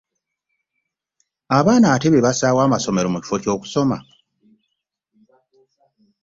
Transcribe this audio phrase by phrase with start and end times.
[1.57, 3.97] Abaana ate be basaawa amasomero mu kifo ky'okisoma!